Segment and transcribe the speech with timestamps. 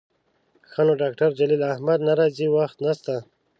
[0.71, 3.15] ښه نو ډاکتر جلیل احمد نه راځي، وخت نسته